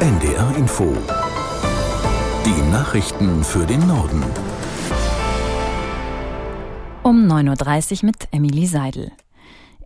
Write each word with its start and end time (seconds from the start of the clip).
NDR 0.00 0.54
Info. 0.56 0.96
Die 2.46 2.70
Nachrichten 2.70 3.42
für 3.42 3.66
den 3.66 3.84
Norden. 3.88 4.22
Um 7.02 7.26
9.30 7.26 8.04
Uhr 8.04 8.06
mit 8.06 8.28
Emilie 8.30 8.68
Seidel. 8.68 9.10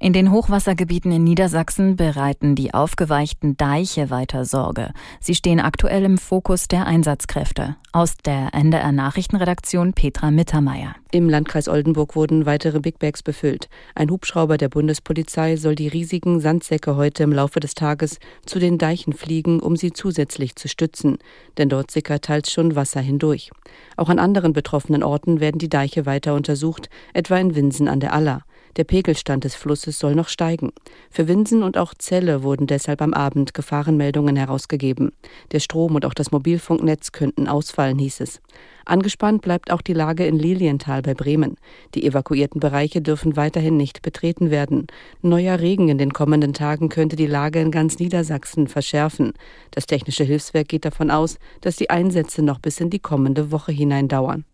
In 0.02 0.12
den 0.12 0.32
Hochwassergebieten 0.32 1.12
in 1.12 1.22
Niedersachsen 1.22 1.94
bereiten 1.94 2.56
die 2.56 2.74
aufgeweichten 2.74 3.56
Deiche 3.56 4.10
weiter 4.10 4.44
Sorge. 4.44 4.90
Sie 5.20 5.36
stehen 5.36 5.60
aktuell 5.60 6.02
im 6.02 6.18
Fokus 6.18 6.66
der 6.66 6.86
Einsatzkräfte. 6.86 7.76
Aus 7.92 8.16
der 8.16 8.52
NDR 8.52 8.90
Nachrichtenredaktion 8.90 9.92
Petra 9.92 10.32
Mittermeier. 10.32 10.96
Im 11.12 11.28
Landkreis 11.28 11.68
Oldenburg 11.68 12.16
wurden 12.16 12.46
weitere 12.46 12.80
Big 12.80 12.98
Bags 12.98 13.22
befüllt. 13.22 13.68
Ein 13.94 14.10
Hubschrauber 14.10 14.56
der 14.56 14.70
Bundespolizei 14.70 15.54
soll 15.54 15.76
die 15.76 15.86
riesigen 15.86 16.40
Sandsäcke 16.40 16.96
heute 16.96 17.22
im 17.22 17.32
Laufe 17.32 17.60
des 17.60 17.76
Tages 17.76 18.18
zu 18.44 18.58
den 18.58 18.78
Deichen 18.78 19.12
fliegen, 19.12 19.60
um 19.60 19.76
sie 19.76 19.92
zusätzlich 19.92 20.56
zu 20.56 20.66
stützen. 20.66 21.18
Denn 21.58 21.68
dort 21.68 21.92
sickert 21.92 22.24
teils 22.24 22.50
schon 22.50 22.74
Wasser 22.74 23.00
hindurch. 23.00 23.52
Auch 23.96 24.08
an 24.08 24.18
anderen 24.18 24.52
betroffenen 24.52 25.04
Orten 25.04 25.38
werden 25.38 25.58
die 25.58 25.68
Deiche 25.68 26.06
weiter 26.06 26.34
untersucht, 26.34 26.90
etwa 27.14 27.36
in 27.36 27.54
Winsen 27.54 27.86
an 27.86 28.00
der 28.00 28.14
Aller. 28.14 28.42
Der 28.76 28.84
Pegelstand 28.84 29.44
des 29.44 29.54
Flusses 29.54 29.98
soll 29.98 30.14
noch 30.14 30.28
steigen. 30.28 30.72
Für 31.10 31.28
Winsen 31.28 31.62
und 31.62 31.76
auch 31.76 31.92
Celle 31.98 32.42
wurden 32.42 32.66
deshalb 32.66 33.02
am 33.02 33.12
Abend 33.12 33.52
Gefahrenmeldungen 33.52 34.34
herausgegeben. 34.36 35.12
Der 35.52 35.60
Strom 35.60 35.94
und 35.94 36.06
auch 36.06 36.14
das 36.14 36.32
Mobilfunknetz 36.32 37.12
könnten 37.12 37.48
ausfallen, 37.48 37.98
hieß 37.98 38.20
es. 38.20 38.40
Angespannt 38.86 39.42
bleibt 39.42 39.70
auch 39.70 39.82
die 39.82 39.92
Lage 39.92 40.26
in 40.26 40.38
Lilienthal 40.38 41.02
bei 41.02 41.12
Bremen. 41.12 41.56
Die 41.94 42.06
evakuierten 42.06 42.60
Bereiche 42.60 43.02
dürfen 43.02 43.36
weiterhin 43.36 43.76
nicht 43.76 44.00
betreten 44.00 44.50
werden. 44.50 44.86
Neuer 45.20 45.60
Regen 45.60 45.88
in 45.88 45.98
den 45.98 46.14
kommenden 46.14 46.54
Tagen 46.54 46.88
könnte 46.88 47.16
die 47.16 47.26
Lage 47.26 47.60
in 47.60 47.70
ganz 47.70 47.98
Niedersachsen 47.98 48.68
verschärfen. 48.68 49.34
Das 49.70 49.86
Technische 49.86 50.24
Hilfswerk 50.24 50.68
geht 50.68 50.86
davon 50.86 51.10
aus, 51.10 51.38
dass 51.60 51.76
die 51.76 51.90
Einsätze 51.90 52.42
noch 52.42 52.58
bis 52.58 52.80
in 52.80 52.88
die 52.88 53.00
kommende 53.00 53.52
Woche 53.52 53.72
hinein 53.72 54.08
dauern. 54.08 54.44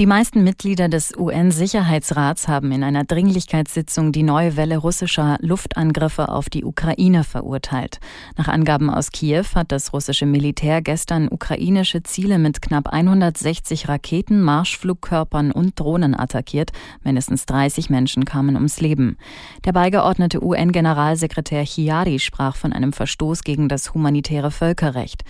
Die 0.00 0.06
meisten 0.06 0.42
Mitglieder 0.42 0.88
des 0.88 1.16
UN-Sicherheitsrats 1.16 2.48
haben 2.48 2.72
in 2.72 2.82
einer 2.82 3.04
Dringlichkeitssitzung 3.04 4.10
die 4.10 4.24
neue 4.24 4.56
Welle 4.56 4.78
russischer 4.78 5.36
Luftangriffe 5.40 6.30
auf 6.30 6.50
die 6.50 6.64
Ukraine 6.64 7.22
verurteilt. 7.22 8.00
Nach 8.36 8.48
Angaben 8.48 8.90
aus 8.90 9.12
Kiew 9.12 9.44
hat 9.54 9.70
das 9.70 9.92
russische 9.92 10.26
Militär 10.26 10.82
gestern 10.82 11.28
ukrainische 11.30 12.02
Ziele 12.02 12.40
mit 12.40 12.60
knapp 12.60 12.88
160 12.92 13.88
Raketen, 13.88 14.42
Marschflugkörpern 14.42 15.52
und 15.52 15.78
Drohnen 15.78 16.18
attackiert. 16.18 16.72
Mindestens 17.04 17.46
30 17.46 17.88
Menschen 17.88 18.24
kamen 18.24 18.56
ums 18.56 18.80
Leben. 18.80 19.16
Der 19.64 19.72
beigeordnete 19.72 20.42
UN-Generalsekretär 20.44 21.62
Chiari 21.62 22.18
sprach 22.18 22.56
von 22.56 22.72
einem 22.72 22.92
Verstoß 22.92 23.44
gegen 23.44 23.68
das 23.68 23.94
humanitäre 23.94 24.50
Völkerrecht. 24.50 25.22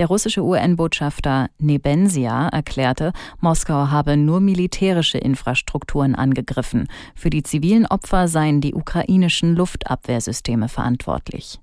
Der 0.00 0.06
russische 0.06 0.42
UN-Botschafter 0.42 1.50
Nebensia 1.58 2.48
erklärte, 2.48 3.12
Moskau 3.40 3.90
habe 3.90 4.16
nur 4.16 4.40
militärische 4.40 5.18
Infrastrukturen 5.18 6.14
angegriffen. 6.14 6.88
Für 7.14 7.28
die 7.28 7.42
zivilen 7.42 7.84
Opfer 7.84 8.26
seien 8.26 8.62
die 8.62 8.72
ukrainischen 8.72 9.54
Luftabwehrsysteme 9.54 10.70
verantwortlich. 10.70 11.60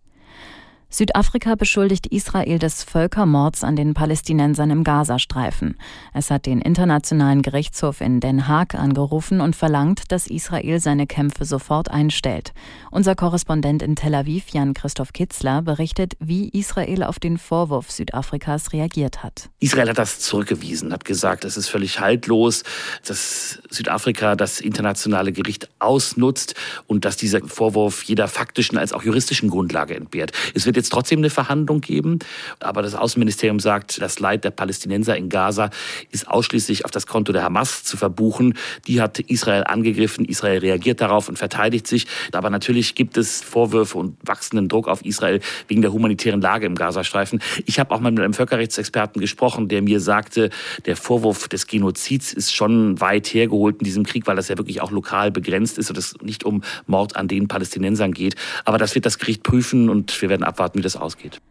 Südafrika 0.89 1.55
beschuldigt 1.55 2.07
Israel 2.07 2.59
des 2.59 2.81
Völkermords 2.83 3.65
an 3.65 3.75
den 3.75 3.93
Palästinensern 3.93 4.71
im 4.71 4.85
Gazastreifen. 4.85 5.77
Es 6.13 6.31
hat 6.31 6.45
den 6.45 6.61
Internationalen 6.61 7.41
Gerichtshof 7.41 7.99
in 7.99 8.21
Den 8.21 8.47
Haag 8.47 8.73
angerufen 8.73 9.41
und 9.41 9.53
verlangt, 9.53 10.13
dass 10.13 10.27
Israel 10.27 10.79
seine 10.79 11.05
Kämpfe 11.05 11.43
sofort 11.43 11.91
einstellt. 11.91 12.53
Unser 12.89 13.15
Korrespondent 13.15 13.81
in 13.81 13.97
Tel 13.97 14.15
Aviv, 14.15 14.47
Jan-Christoph 14.49 15.11
Kitzler, 15.11 15.61
berichtet, 15.61 16.13
wie 16.19 16.47
Israel 16.49 17.03
auf 17.03 17.19
den 17.19 17.37
Vorwurf 17.37 17.91
Südafrikas 17.91 18.71
reagiert 18.71 19.23
hat. 19.23 19.49
Israel 19.59 19.89
hat 19.89 19.97
das 19.97 20.21
zurückgewiesen, 20.21 20.93
hat 20.93 21.03
gesagt, 21.03 21.43
es 21.43 21.57
ist 21.57 21.67
völlig 21.67 21.99
haltlos, 21.99 22.63
dass 23.05 23.61
Südafrika 23.69 24.37
das 24.37 24.61
internationale 24.61 25.33
Gericht 25.33 25.69
ausnutzt 25.79 26.55
und 26.87 27.03
dass 27.03 27.17
dieser 27.17 27.45
Vorwurf 27.45 28.03
jeder 28.03 28.29
faktischen 28.29 28.77
als 28.77 28.93
auch 28.93 29.03
juristischen 29.03 29.49
Grundlage 29.49 29.93
entbehrt. 29.93 30.31
Es 30.55 30.65
wird 30.65 30.76
jetzt 30.77 30.91
trotzdem 30.91 31.19
eine 31.19 31.29
Verhandlung 31.29 31.81
geben. 31.81 32.19
Aber 32.59 32.81
das 32.81 32.95
Außenministerium 32.95 33.59
sagt, 33.59 34.01
das 34.01 34.19
Leid 34.19 34.43
der 34.43 34.51
Palästinenser 34.51 35.17
in 35.17 35.29
Gaza 35.29 35.69
ist 36.11 36.27
ausschließlich 36.27 36.85
auf 36.85 36.91
das 36.91 37.07
Konto 37.07 37.33
der 37.33 37.43
Hamas 37.43 37.83
zu 37.83 37.97
verbuchen. 37.97 38.53
Die 38.87 39.01
hat 39.01 39.19
Israel 39.19 39.63
angegriffen. 39.65 40.25
Israel 40.25 40.59
reagiert 40.59 41.01
darauf 41.01 41.27
und 41.27 41.37
verteidigt 41.37 41.87
sich. 41.87 42.07
Aber 42.31 42.49
natürlich 42.49 42.95
gibt 42.95 43.17
es 43.17 43.41
Vorwürfe 43.41 43.97
und 43.97 44.17
wachsenden 44.23 44.69
Druck 44.69 44.87
auf 44.87 45.03
Israel 45.03 45.41
wegen 45.67 45.81
der 45.81 45.91
humanitären 45.91 46.41
Lage 46.41 46.65
im 46.65 46.75
Gazastreifen. 46.75 47.41
Ich 47.65 47.79
habe 47.79 47.93
auch 47.93 47.99
mal 47.99 48.11
mit 48.11 48.23
einem 48.23 48.33
Völkerrechtsexperten 48.33 49.19
gesprochen, 49.19 49.67
der 49.67 49.81
mir 49.81 49.99
sagte, 49.99 50.49
der 50.85 50.95
Vorwurf 50.95 51.47
des 51.47 51.67
Genozids 51.67 52.33
ist 52.33 52.53
schon 52.53 53.01
weit 53.01 53.27
hergeholt 53.33 53.77
in 53.79 53.85
diesem 53.85 54.05
Krieg, 54.05 54.27
weil 54.27 54.35
das 54.35 54.47
ja 54.47 54.57
wirklich 54.57 54.81
auch 54.81 54.91
lokal 54.91 55.31
begrenzt 55.31 55.77
ist 55.77 55.89
und 55.89 55.97
es 55.97 56.15
nicht 56.21 56.43
um 56.43 56.61
Mord 56.85 57.15
an 57.15 57.27
den 57.27 57.47
Palästinensern 57.47 58.13
geht. 58.13 58.35
Aber 58.65 58.77
das 58.77 58.95
wird 58.95 59.05
das 59.05 59.17
Gericht 59.17 59.43
prüfen 59.43 59.89
und 59.89 60.21
wir 60.21 60.29
werden 60.29 60.43
abwarten 60.43 60.66
abwarten, 60.67 60.79
wie 60.79 60.83
das 60.83 60.95
ausgeht. 60.95 61.41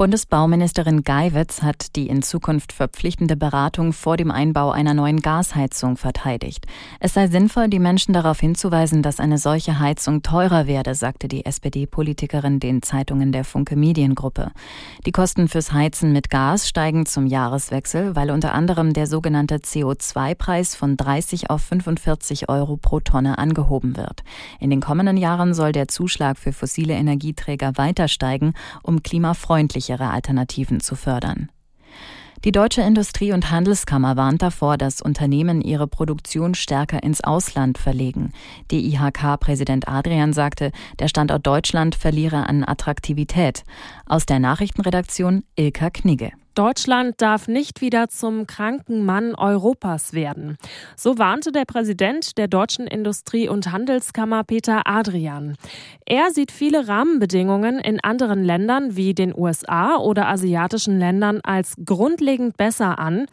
Bundesbauministerin 0.00 1.02
Geiwitz 1.02 1.60
hat 1.60 1.94
die 1.94 2.08
in 2.08 2.22
Zukunft 2.22 2.72
verpflichtende 2.72 3.36
Beratung 3.36 3.92
vor 3.92 4.16
dem 4.16 4.30
Einbau 4.30 4.70
einer 4.70 4.94
neuen 4.94 5.20
Gasheizung 5.20 5.98
verteidigt. 5.98 6.64
Es 7.00 7.12
sei 7.12 7.26
sinnvoll, 7.26 7.68
die 7.68 7.80
Menschen 7.80 8.14
darauf 8.14 8.40
hinzuweisen, 8.40 9.02
dass 9.02 9.20
eine 9.20 9.36
solche 9.36 9.78
Heizung 9.78 10.22
teurer 10.22 10.66
werde, 10.66 10.94
sagte 10.94 11.28
die 11.28 11.44
SPD-Politikerin 11.44 12.60
den 12.60 12.80
Zeitungen 12.80 13.30
der 13.30 13.44
Funke 13.44 13.76
Mediengruppe. 13.76 14.52
Die 15.04 15.12
Kosten 15.12 15.48
fürs 15.48 15.74
Heizen 15.74 16.14
mit 16.14 16.30
Gas 16.30 16.66
steigen 16.66 17.04
zum 17.04 17.26
Jahreswechsel, 17.26 18.16
weil 18.16 18.30
unter 18.30 18.54
anderem 18.54 18.94
der 18.94 19.06
sogenannte 19.06 19.56
CO2-Preis 19.56 20.76
von 20.76 20.96
30 20.96 21.50
auf 21.50 21.60
45 21.60 22.48
Euro 22.48 22.78
pro 22.78 23.00
Tonne 23.00 23.36
angehoben 23.36 23.98
wird. 23.98 24.22
In 24.60 24.70
den 24.70 24.80
kommenden 24.80 25.18
Jahren 25.18 25.52
soll 25.52 25.72
der 25.72 25.88
Zuschlag 25.88 26.38
für 26.38 26.54
fossile 26.54 26.94
Energieträger 26.94 27.72
weiter 27.76 28.08
steigen, 28.08 28.54
um 28.82 29.02
klimafreundliche 29.02 29.89
sichere 29.90 30.10
Alternativen 30.10 30.80
zu 30.80 30.94
fördern. 30.94 31.50
Die 32.44 32.52
Deutsche 32.52 32.80
Industrie- 32.80 33.32
und 33.32 33.50
Handelskammer 33.50 34.16
warnt 34.16 34.40
davor, 34.40 34.78
dass 34.78 35.02
Unternehmen 35.02 35.60
ihre 35.60 35.86
Produktion 35.86 36.54
stärker 36.54 37.02
ins 37.02 37.22
Ausland 37.22 37.76
verlegen. 37.76 38.32
DIHK-Präsident 38.70 39.88
Adrian 39.88 40.32
sagte, 40.32 40.70
der 40.98 41.08
Standort 41.08 41.46
Deutschland 41.46 41.94
verliere 41.94 42.48
an 42.48 42.64
Attraktivität. 42.64 43.64
Aus 44.06 44.24
der 44.24 44.38
Nachrichtenredaktion 44.38 45.44
Ilka 45.56 45.90
Knigge. 45.90 46.32
Deutschland 46.54 47.20
darf 47.22 47.48
nicht 47.48 47.80
wieder 47.80 48.08
zum 48.08 48.46
kranken 48.46 49.04
Mann 49.04 49.34
Europas 49.34 50.12
werden. 50.12 50.56
So 50.96 51.16
warnte 51.16 51.52
der 51.52 51.64
Präsident 51.64 52.38
der 52.38 52.48
Deutschen 52.48 52.86
Industrie- 52.86 53.48
und 53.48 53.70
Handelskammer 53.70 54.42
Peter 54.44 54.82
Adrian. 54.84 55.56
Er 56.06 56.32
sieht 56.32 56.50
viele 56.50 56.88
Rahmenbedingungen 56.88 57.78
in 57.78 58.00
anderen 58.00 58.42
Ländern 58.42 58.96
wie 58.96 59.14
den 59.14 59.32
USA 59.36 59.96
oder 59.96 60.26
asiatischen 60.26 60.98
Ländern 60.98 61.40
als 61.44 61.74
grundlegend 61.84 62.56
besser 62.56 62.98
an. 62.98 63.26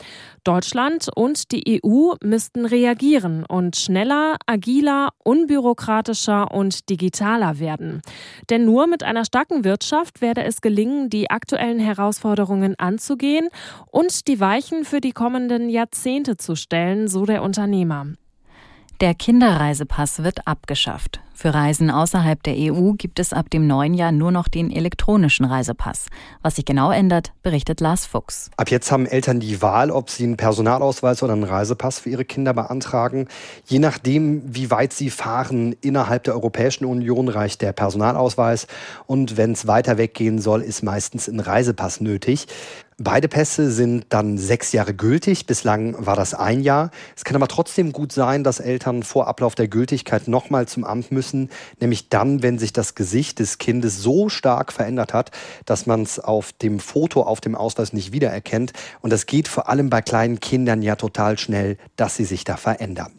Deutschland 0.43 1.09
und 1.13 1.51
die 1.51 1.81
EU 1.83 2.13
müssten 2.23 2.65
reagieren 2.65 3.43
und 3.45 3.75
schneller, 3.75 4.37
agiler, 4.45 5.09
unbürokratischer 5.23 6.51
und 6.51 6.89
digitaler 6.89 7.59
werden. 7.59 8.01
Denn 8.49 8.63
nur 8.63 8.87
mit 8.87 9.03
einer 9.03 9.25
starken 9.25 9.63
Wirtschaft 9.63 10.21
werde 10.21 10.43
es 10.43 10.61
gelingen, 10.61 11.09
die 11.09 11.29
aktuellen 11.29 11.79
Herausforderungen 11.79 12.75
anzugehen 13.07 13.49
und 13.87 14.27
die 14.27 14.39
Weichen 14.39 14.83
für 14.83 15.01
die 15.01 15.11
kommenden 15.11 15.69
Jahrzehnte 15.69 16.37
zu 16.37 16.55
stellen, 16.55 17.07
so 17.07 17.25
der 17.25 17.41
Unternehmer. 17.41 18.07
Der 18.99 19.13
Kinderreisepass 19.13 20.23
wird 20.23 20.47
abgeschafft. 20.47 21.21
Für 21.35 21.53
Reisen 21.53 21.91
außerhalb 21.91 22.41
der 22.41 22.55
EU 22.57 22.93
gibt 22.93 23.19
es 23.19 23.31
ab 23.31 23.51
dem 23.51 23.67
neuen 23.67 23.93
Jahr 23.93 24.11
nur 24.11 24.31
noch 24.31 24.47
den 24.47 24.71
elektronischen 24.71 25.45
Reisepass. 25.45 26.07
Was 26.41 26.55
sich 26.55 26.65
genau 26.65 26.89
ändert, 26.89 27.31
berichtet 27.43 27.79
Lars 27.79 28.07
Fuchs. 28.07 28.49
Ab 28.57 28.71
jetzt 28.71 28.91
haben 28.91 29.05
Eltern 29.05 29.39
die 29.39 29.61
Wahl, 29.61 29.91
ob 29.91 30.09
sie 30.09 30.23
einen 30.23 30.35
Personalausweis 30.35 31.21
oder 31.21 31.33
einen 31.33 31.43
Reisepass 31.43 31.99
für 31.99 32.09
ihre 32.09 32.25
Kinder 32.25 32.55
beantragen. 32.55 33.27
Je 33.67 33.77
nachdem, 33.77 34.41
wie 34.47 34.71
weit 34.71 34.93
sie 34.93 35.11
fahren 35.11 35.75
innerhalb 35.81 36.23
der 36.23 36.33
Europäischen 36.33 36.85
Union, 36.85 37.29
reicht 37.29 37.61
der 37.61 37.73
Personalausweis. 37.73 38.65
Und 39.05 39.37
wenn 39.37 39.51
es 39.51 39.67
weiter 39.67 39.99
weggehen 39.99 40.41
soll, 40.41 40.63
ist 40.63 40.81
meistens 40.81 41.27
ein 41.27 41.39
Reisepass 41.39 42.01
nötig. 42.01 42.47
Beide 42.99 43.27
Pässe 43.27 43.69
sind 43.69 44.07
dann 44.09 44.39
sechs 44.39 44.71
Jahre 44.71 44.95
gültig. 44.95 45.45
Bislang 45.45 45.95
war 46.03 46.15
das 46.15 46.33
ein 46.33 46.61
Jahr. 46.61 46.89
Es 47.15 47.23
kann 47.23 47.35
aber 47.35 47.47
trotzdem 47.47 47.91
gut 47.91 48.11
sein, 48.11 48.43
dass 48.43 48.59
Eltern 48.59 49.03
vor 49.03 49.27
Ablauf 49.27 49.53
der 49.53 49.67
Gültigkeit 49.67 50.27
nochmal 50.27 50.67
zum 50.67 50.83
Amt 50.83 51.11
müssen. 51.11 51.51
Nämlich 51.79 52.09
dann, 52.09 52.41
wenn 52.41 52.57
sich 52.57 52.73
das 52.73 52.95
Gesicht 52.95 53.37
des 53.37 53.59
Kindes 53.59 54.01
so 54.01 54.29
stark 54.29 54.73
verändert 54.73 55.13
hat, 55.13 55.29
dass 55.65 55.85
man 55.85 56.01
es 56.01 56.17
auf 56.17 56.53
dem 56.53 56.79
Foto, 56.79 57.21
auf 57.21 57.39
dem 57.39 57.53
Ausweis 57.53 57.93
nicht 57.93 58.13
wiedererkennt. 58.13 58.73
Und 59.01 59.13
das 59.13 59.27
geht 59.27 59.47
vor 59.47 59.69
allem 59.69 59.91
bei 59.91 60.01
kleinen 60.01 60.39
Kindern 60.39 60.81
ja 60.81 60.95
total 60.95 61.37
schnell, 61.37 61.77
dass 61.97 62.15
sie 62.15 62.25
sich 62.25 62.45
da 62.45 62.57
verändern. 62.57 63.11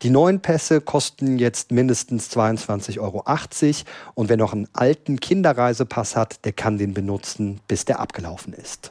Die 0.00 0.08
neuen 0.08 0.40
Pässe 0.40 0.80
kosten 0.80 1.38
jetzt 1.38 1.70
mindestens 1.70 2.30
22,80 2.30 2.98
Euro. 2.98 3.22
Und 4.14 4.30
wer 4.30 4.38
noch 4.38 4.54
einen 4.54 4.68
alten 4.72 5.20
Kinderreisepass 5.20 6.16
hat, 6.16 6.46
der 6.46 6.52
kann 6.52 6.78
den 6.78 6.94
benutzen, 6.94 7.60
bis 7.68 7.84
der 7.84 8.00
abgelaufen 8.00 8.54
ist. 8.54 8.90